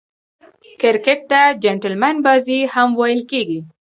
[0.81, 3.59] کرکټ ته "جېنټلمن بازي" هم ویل کیږي.